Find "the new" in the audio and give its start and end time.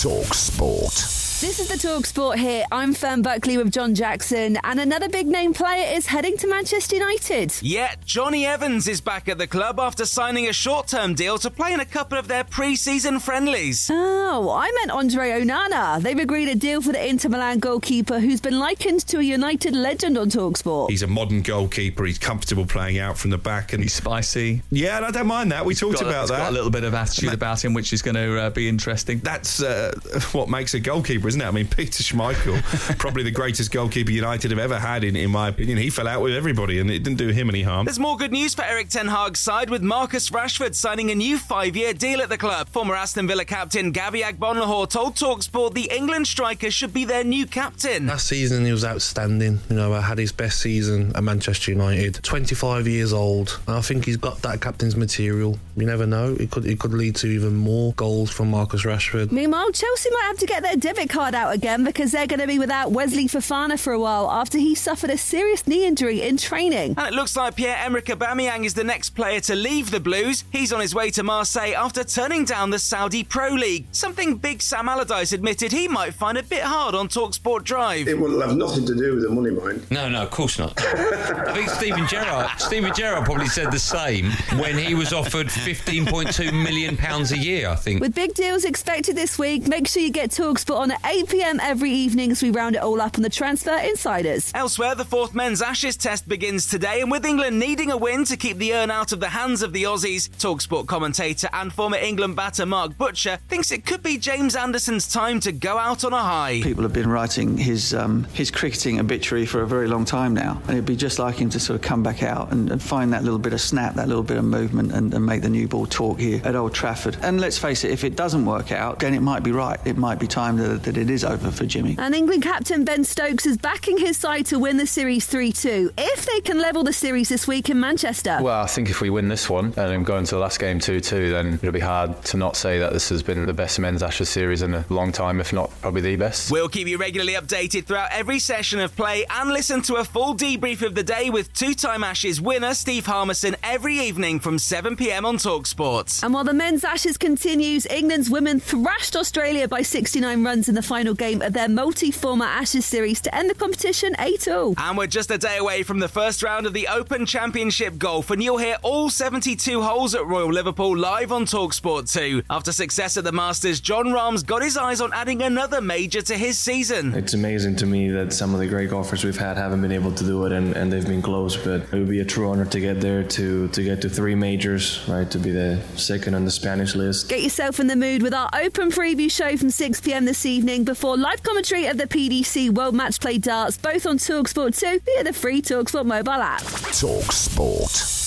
115.42-115.66